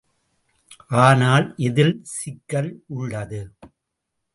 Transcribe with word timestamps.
ஆனால் 1.01 1.53
இதில் 1.57 1.95
சிக்கல் 2.15 2.71
உள்ளது. 2.87 3.41